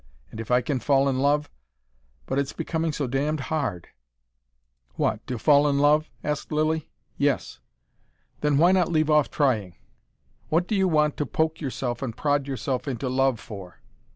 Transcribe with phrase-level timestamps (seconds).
[0.31, 1.47] And if I can fall in love
[2.25, 3.89] But it's becoming so damned hard"
[4.95, 6.89] "What, to fall in love?" asked Lilly.
[7.17, 7.59] "Yes."
[8.39, 9.75] "Then why not leave off trying!
[10.49, 13.79] What do you want to poke yourself and prod yourself into love, for?"